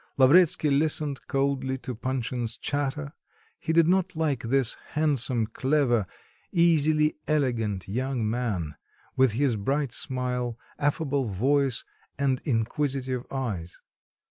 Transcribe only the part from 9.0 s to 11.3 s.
with his bright smile, affable